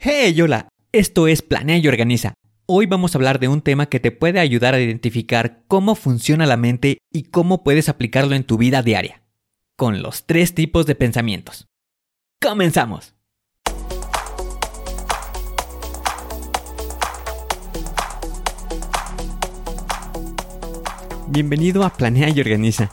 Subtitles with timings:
[0.00, 2.34] Hey, hola, esto es Planea y Organiza.
[2.66, 6.46] Hoy vamos a hablar de un tema que te puede ayudar a identificar cómo funciona
[6.46, 9.24] la mente y cómo puedes aplicarlo en tu vida diaria,
[9.76, 11.66] con los tres tipos de pensamientos.
[12.40, 13.16] ¡Comenzamos!
[21.26, 22.92] Bienvenido a Planea y Organiza.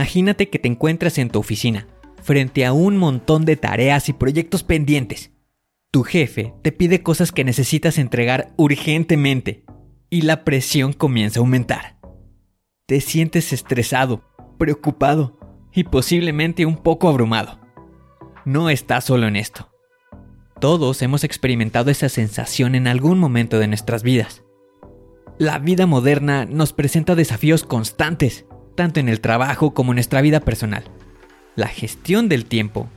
[0.00, 1.86] Imagínate que te encuentras en tu oficina,
[2.22, 5.30] frente a un montón de tareas y proyectos pendientes.
[5.90, 9.66] Tu jefe te pide cosas que necesitas entregar urgentemente
[10.08, 11.98] y la presión comienza a aumentar.
[12.86, 14.24] Te sientes estresado,
[14.58, 15.38] preocupado
[15.74, 17.60] y posiblemente un poco abrumado.
[18.46, 19.68] No estás solo en esto.
[20.60, 24.44] Todos hemos experimentado esa sensación en algún momento de nuestras vidas.
[25.36, 28.46] La vida moderna nos presenta desafíos constantes
[28.80, 30.84] tanto en el trabajo como en nuestra vida personal.
[31.54, 32.88] La gestión del tiempo,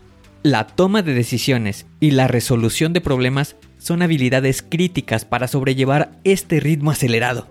[0.41, 6.61] la toma de decisiones y la resolución de problemas son habilidades críticas para sobrellevar este
[6.61, 7.49] ritmo acelerado.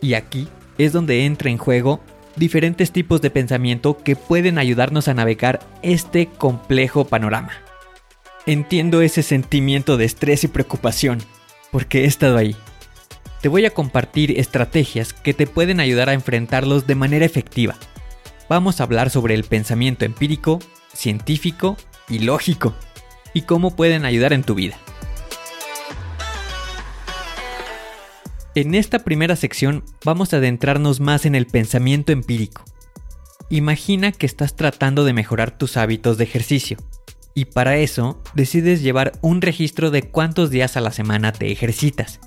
[0.00, 0.48] Y aquí
[0.78, 2.00] es donde entra en juego
[2.36, 7.52] diferentes tipos de pensamiento que pueden ayudarnos a navegar este complejo panorama.
[8.46, 11.18] Entiendo ese sentimiento de estrés y preocupación,
[11.70, 12.56] porque he estado ahí
[13.42, 17.74] te voy a compartir estrategias que te pueden ayudar a enfrentarlos de manera efectiva.
[18.48, 20.60] Vamos a hablar sobre el pensamiento empírico,
[20.94, 21.76] científico
[22.08, 22.72] y lógico,
[23.34, 24.78] y cómo pueden ayudar en tu vida.
[28.54, 32.62] En esta primera sección vamos a adentrarnos más en el pensamiento empírico.
[33.50, 36.76] Imagina que estás tratando de mejorar tus hábitos de ejercicio
[37.34, 42.20] y para eso decides llevar un registro de cuántos días a la semana te ejercitas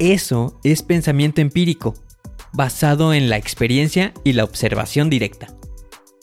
[0.00, 1.94] eso es pensamiento empírico,
[2.54, 5.48] basado en la experiencia y la observación directa.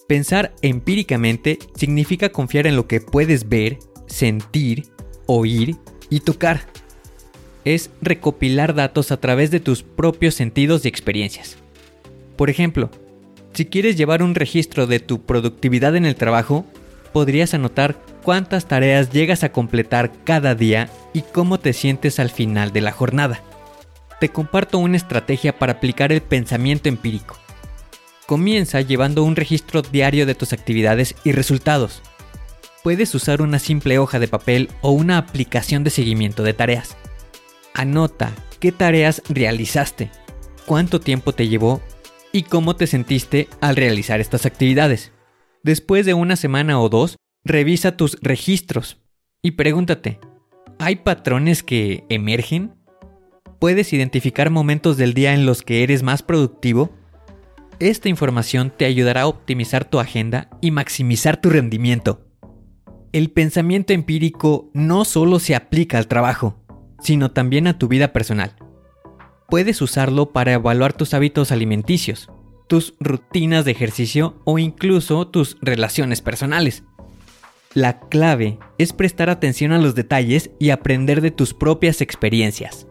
[0.08, 3.78] Pensar empíricamente significa confiar en lo que puedes ver,
[4.08, 4.88] sentir,
[5.28, 5.76] oír
[6.10, 6.62] y tocar.
[7.66, 11.58] Es recopilar datos a través de tus propios sentidos y experiencias.
[12.36, 12.90] Por ejemplo,
[13.54, 16.66] si quieres llevar un registro de tu productividad en el trabajo,
[17.14, 22.72] podrías anotar cuántas tareas llegas a completar cada día y cómo te sientes al final
[22.74, 23.44] de la jornada
[24.20, 27.38] te comparto una estrategia para aplicar el pensamiento empírico.
[28.26, 32.02] Comienza llevando un registro diario de tus actividades y resultados.
[32.84, 36.98] Puedes usar una simple hoja de papel o una aplicación de seguimiento de tareas.
[37.74, 40.12] Anota qué tareas realizaste,
[40.66, 41.82] cuánto tiempo te llevó
[42.32, 45.12] y cómo te sentiste al realizar estas actividades.
[45.64, 49.00] Después de una semana o dos, revisa tus registros
[49.42, 50.20] y pregúntate,
[50.80, 52.76] ¿hay patrones que emergen?
[53.59, 56.91] ¿Puedes identificar momentos del día en los que eres más productivo?
[57.79, 62.22] Esta información te ayudará a optimizar tu agenda y maximizar tu rendimiento.
[63.13, 66.63] El pensamiento empírico no solo se aplica al trabajo,
[67.00, 68.56] sino también a tu vida personal.
[69.50, 72.29] Puedes usarlo para evaluar tus hábitos alimenticios,
[72.68, 76.83] tus rutinas de ejercicio o incluso tus relaciones personales.
[77.74, 82.88] La clave es prestar atención a los detalles y aprender de tus propias experiencias.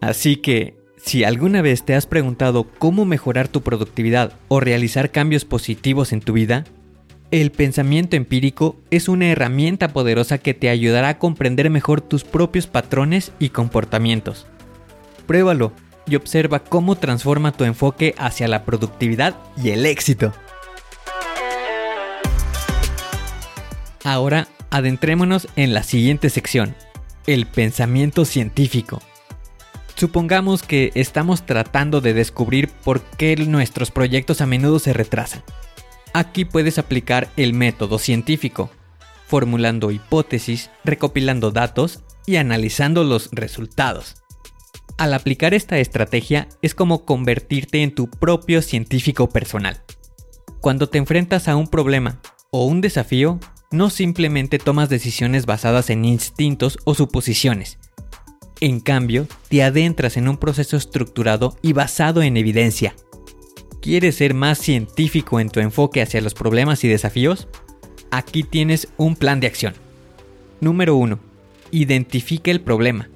[0.00, 5.44] Así que, si alguna vez te has preguntado cómo mejorar tu productividad o realizar cambios
[5.44, 6.64] positivos en tu vida,
[7.30, 12.66] el pensamiento empírico es una herramienta poderosa que te ayudará a comprender mejor tus propios
[12.66, 14.46] patrones y comportamientos.
[15.26, 15.72] Pruébalo
[16.08, 20.32] y observa cómo transforma tu enfoque hacia la productividad y el éxito.
[24.04, 26.76] Ahora adentrémonos en la siguiente sección,
[27.26, 29.02] el pensamiento científico.
[29.96, 35.42] Supongamos que estamos tratando de descubrir por qué nuestros proyectos a menudo se retrasan.
[36.12, 38.70] Aquí puedes aplicar el método científico,
[39.26, 44.22] formulando hipótesis, recopilando datos y analizando los resultados.
[44.98, 49.82] Al aplicar esta estrategia es como convertirte en tu propio científico personal.
[50.60, 52.20] Cuando te enfrentas a un problema
[52.50, 53.40] o un desafío,
[53.70, 57.78] no simplemente tomas decisiones basadas en instintos o suposiciones,
[58.60, 62.94] en cambio, te adentras en un proceso estructurado y basado en evidencia.
[63.82, 67.48] ¿Quieres ser más científico en tu enfoque hacia los problemas y desafíos?
[68.10, 69.74] Aquí tienes un plan de acción.
[70.60, 71.18] Número 1.
[71.70, 73.10] Identifica el problema.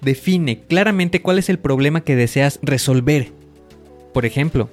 [0.00, 3.32] Define claramente cuál es el problema que deseas resolver.
[4.12, 4.68] Por ejemplo,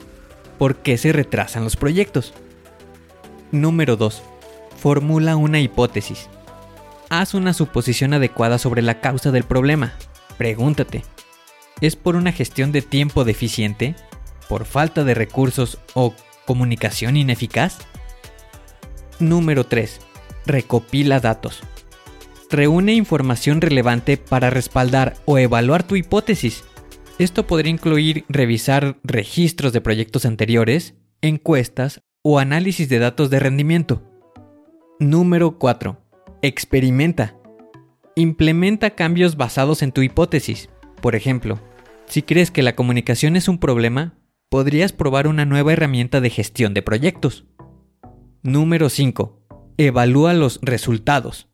[0.58, 2.34] ¿por qué se retrasan los proyectos?
[3.52, 4.24] Número 2.
[4.78, 6.30] Formula una hipótesis.
[7.10, 9.94] Haz una suposición adecuada sobre la causa del problema.
[10.38, 11.04] Pregúntate,
[11.82, 13.96] ¿es por una gestión de tiempo deficiente?
[14.50, 16.14] ¿Por falta de recursos o
[16.46, 17.78] comunicación ineficaz?
[19.20, 20.00] Número 3.
[20.46, 21.62] Recopila datos.
[22.50, 26.64] Reúne información relevante para respaldar o evaluar tu hipótesis.
[27.18, 34.04] Esto podría incluir revisar registros de proyectos anteriores, encuestas o análisis de datos de rendimiento.
[35.00, 36.05] Número 4.
[36.46, 37.36] Experimenta.
[38.16, 40.70] Implementa cambios basados en tu hipótesis.
[41.02, 41.60] Por ejemplo,
[42.06, 44.14] si crees que la comunicación es un problema,
[44.50, 47.48] podrías probar una nueva herramienta de gestión de proyectos.
[48.44, 49.42] Número 5.
[49.78, 51.50] Evalúa los resultados.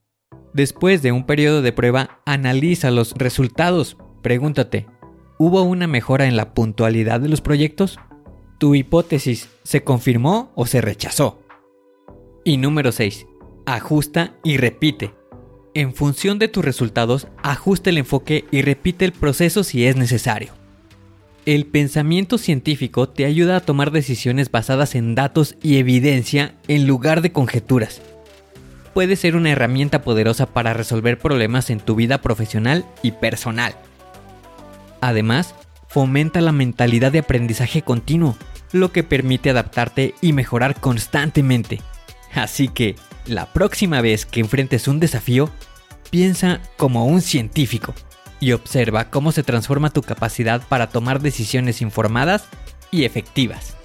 [0.54, 3.96] Después de un periodo de prueba, analiza los resultados.
[4.22, 4.88] Pregúntate,
[5.40, 7.98] ¿hubo una mejora en la puntualidad de los proyectos?
[8.60, 11.46] ¿Tu hipótesis se confirmó o se rechazó?
[12.44, 13.28] Y número 6
[13.66, 15.14] ajusta y repite.
[15.74, 20.54] En función de tus resultados, ajusta el enfoque y repite el proceso si es necesario.
[21.46, 27.22] El pensamiento científico te ayuda a tomar decisiones basadas en datos y evidencia en lugar
[27.22, 28.02] de conjeturas.
[28.94, 33.76] Puede ser una herramienta poderosa para resolver problemas en tu vida profesional y personal.
[35.00, 35.56] Además,
[35.88, 38.36] fomenta la mentalidad de aprendizaje continuo,
[38.72, 41.82] lo que permite adaptarte y mejorar constantemente.
[42.34, 42.96] Así que,
[43.26, 45.50] la próxima vez que enfrentes un desafío,
[46.10, 47.94] piensa como un científico
[48.40, 52.46] y observa cómo se transforma tu capacidad para tomar decisiones informadas
[52.92, 53.78] y efectivas.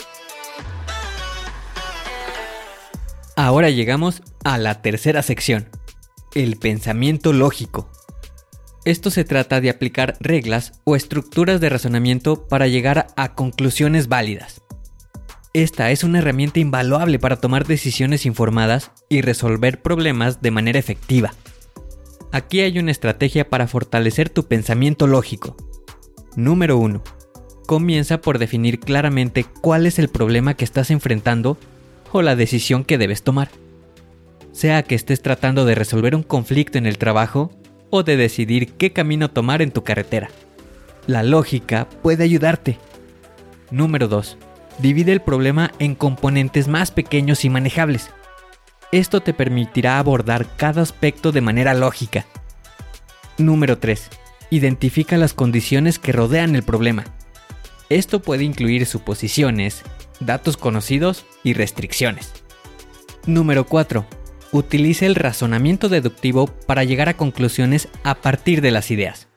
[3.36, 5.68] Ahora llegamos a la tercera sección,
[6.34, 7.90] el pensamiento lógico.
[8.86, 14.62] Esto se trata de aplicar reglas o estructuras de razonamiento para llegar a conclusiones válidas.
[15.56, 21.32] Esta es una herramienta invaluable para tomar decisiones informadas y resolver problemas de manera efectiva.
[22.30, 25.56] Aquí hay una estrategia para fortalecer tu pensamiento lógico.
[26.36, 27.02] Número 1.
[27.66, 31.56] Comienza por definir claramente cuál es el problema que estás enfrentando
[32.12, 33.48] o la decisión que debes tomar.
[34.52, 37.50] Sea que estés tratando de resolver un conflicto en el trabajo
[37.88, 40.28] o de decidir qué camino tomar en tu carretera.
[41.06, 42.78] La lógica puede ayudarte.
[43.70, 44.36] Número 2
[44.78, 48.10] divide el problema en componentes más pequeños y manejables.
[48.92, 52.26] Esto te permitirá abordar cada aspecto de manera lógica.
[53.38, 54.08] Número 3.
[54.50, 57.04] Identifica las condiciones que rodean el problema.
[57.88, 59.82] Esto puede incluir suposiciones,
[60.20, 62.32] datos conocidos y restricciones.
[63.26, 64.06] Número 4.
[64.52, 69.28] Utiliza el razonamiento deductivo para llegar a conclusiones a partir de las ideas.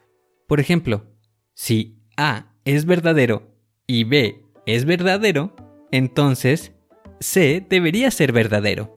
[0.46, 1.06] Por ejemplo,
[1.54, 3.54] si A es verdadero
[3.86, 5.54] y B es verdadero,
[5.90, 6.72] entonces
[7.20, 8.94] C debería ser verdadero.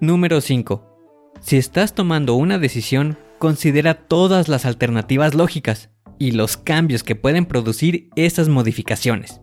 [0.00, 1.32] Número 5.
[1.40, 7.46] Si estás tomando una decisión, considera todas las alternativas lógicas y los cambios que pueden
[7.46, 9.40] producir esas modificaciones.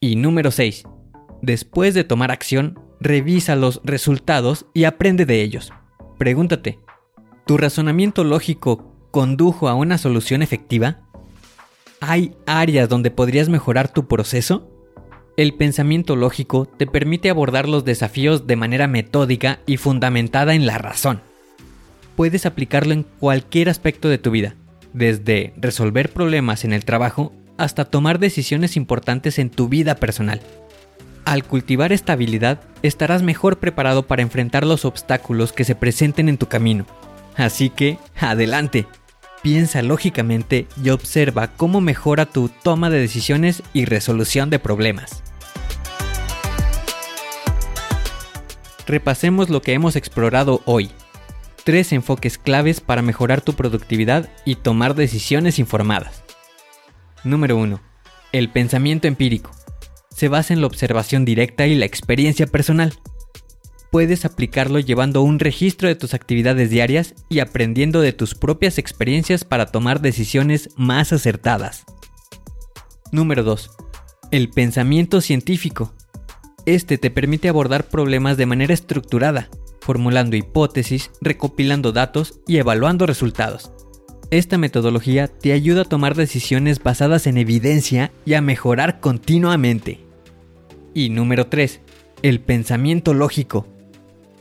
[0.00, 0.84] Y número 6.
[1.42, 5.72] Después de tomar acción, revisa los resultados y aprende de ellos.
[6.18, 6.78] Pregúntate,
[7.46, 11.07] ¿tu razonamiento lógico condujo a una solución efectiva?
[12.00, 14.70] ¿Hay áreas donde podrías mejorar tu proceso?
[15.36, 20.78] El pensamiento lógico te permite abordar los desafíos de manera metódica y fundamentada en la
[20.78, 21.20] razón.
[22.14, 24.54] Puedes aplicarlo en cualquier aspecto de tu vida,
[24.92, 30.40] desde resolver problemas en el trabajo hasta tomar decisiones importantes en tu vida personal.
[31.24, 36.38] Al cultivar esta habilidad, estarás mejor preparado para enfrentar los obstáculos que se presenten en
[36.38, 36.86] tu camino.
[37.36, 38.86] Así que, adelante,
[39.42, 45.22] Piensa lógicamente y observa cómo mejora tu toma de decisiones y resolución de problemas.
[48.86, 50.90] Repasemos lo que hemos explorado hoy.
[51.64, 56.24] tres enfoques claves para mejorar tu productividad y tomar decisiones informadas.
[57.24, 57.78] Número 1.
[58.32, 59.50] El pensamiento empírico.
[60.08, 62.94] Se basa en la observación directa y la experiencia personal.
[63.90, 69.44] Puedes aplicarlo llevando un registro de tus actividades diarias y aprendiendo de tus propias experiencias
[69.44, 71.84] para tomar decisiones más acertadas.
[73.12, 73.70] Número 2.
[74.30, 75.94] El pensamiento científico.
[76.66, 79.48] Este te permite abordar problemas de manera estructurada,
[79.80, 83.72] formulando hipótesis, recopilando datos y evaluando resultados.
[84.30, 90.04] Esta metodología te ayuda a tomar decisiones basadas en evidencia y a mejorar continuamente.
[90.92, 91.80] Y número 3.
[92.20, 93.66] El pensamiento lógico.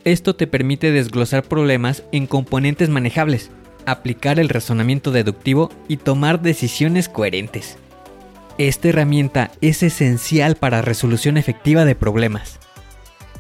[0.08, 3.52] Esto te permite desglosar problemas en componentes manejables,
[3.86, 7.78] aplicar el razonamiento deductivo y tomar decisiones coherentes.
[8.58, 12.58] Esta herramienta es esencial para resolución efectiva de problemas.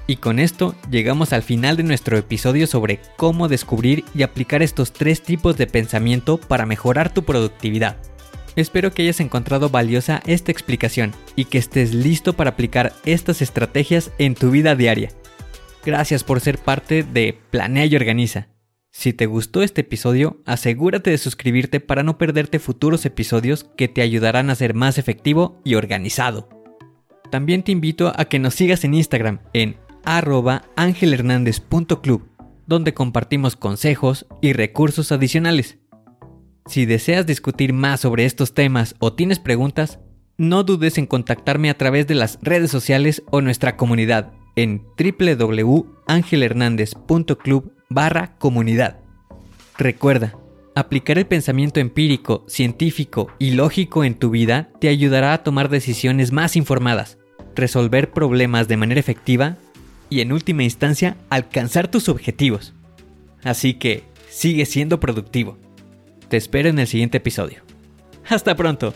[0.08, 4.92] Y con esto llegamos al final de nuestro episodio sobre cómo descubrir y aplicar estos
[4.92, 7.96] tres tipos de pensamiento para mejorar tu productividad.
[8.58, 14.12] Espero que hayas encontrado valiosa esta explicación y que estés listo para aplicar estas estrategias
[14.18, 15.12] en tu vida diaria.
[15.88, 18.50] Gracias por ser parte de Planea y Organiza.
[18.92, 24.02] Si te gustó este episodio, asegúrate de suscribirte para no perderte futuros episodios que te
[24.02, 26.50] ayudarán a ser más efectivo y organizado.
[27.32, 32.32] También te invito a que nos sigas en Instagram en arroba angelhernandez.club,
[32.66, 35.78] donde compartimos consejos y recursos adicionales.
[36.66, 40.02] Si deseas discutir más sobre estos temas o tienes preguntas,
[40.36, 47.72] no dudes en contactarme a través de las redes sociales o nuestra comunidad en www.angelhernandez.club
[47.90, 49.00] barra comunidad.
[49.78, 50.38] Recuerda,
[50.76, 56.34] aplicar el pensamiento empírico, científico y lógico en tu vida te ayudará a tomar decisiones
[56.34, 57.18] más informadas,
[57.56, 59.56] resolver problemas de manera efectiva
[60.10, 62.74] y en última instancia alcanzar tus objetivos.
[63.44, 65.60] Así que sigue siendo productivo.
[66.30, 67.62] Te espero en el siguiente episodio.
[68.28, 68.96] Hasta pronto.